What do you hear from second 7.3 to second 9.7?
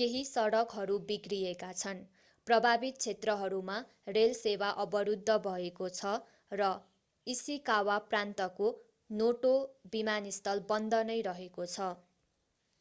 Ishikawa प्रान्तको Noto